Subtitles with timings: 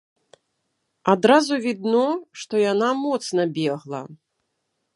[1.13, 2.03] Адразу відно,
[2.45, 4.01] што яна моцна бегла.